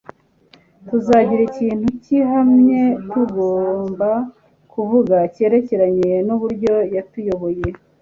tuzagira 0.87 1.41
ikintu 1.49 1.87
cyihanye 2.03 2.81
tugomba 3.11 4.09
kuvuga 4.73 5.15
cyerekeranye 5.33 6.11
n'uburyo 6.27 6.73
yatuyoboye. 6.95 7.65